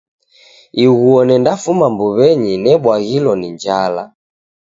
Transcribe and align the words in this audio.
Ighuo 0.83 1.19
nendafuma 1.27 1.85
mbuwenyi 1.93 2.53
nebwaghilo 2.63 3.31
ni 3.39 3.47
njala 3.55 4.03